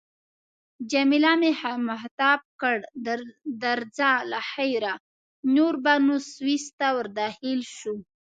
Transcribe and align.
جميله 0.91 1.31
مې 1.41 1.51
مخاطب 1.87 2.39
کړ: 2.61 2.75
درځه 3.63 4.11
له 4.31 4.39
خیره، 4.51 4.93
نور 5.55 5.73
به 5.83 5.93
نو 6.05 6.15
سویس 6.31 6.65
ته 6.79 6.87
ورداخل 6.97 7.59
شو. 7.77 7.95